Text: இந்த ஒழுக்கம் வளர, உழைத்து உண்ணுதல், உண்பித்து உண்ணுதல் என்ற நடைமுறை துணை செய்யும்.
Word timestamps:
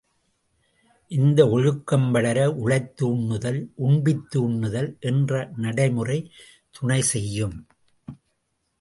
இந்த 1.11 1.49
ஒழுக்கம் 1.49 2.11
வளர, 2.11 2.51
உழைத்து 2.51 3.15
உண்ணுதல், 3.15 3.61
உண்பித்து 3.75 4.49
உண்ணுதல் 4.49 4.99
என்ற 4.99 5.49
நடைமுறை 5.57 6.19
துணை 6.71 7.01
செய்யும். 7.01 7.67